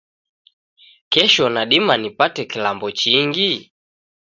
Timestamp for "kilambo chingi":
2.51-3.51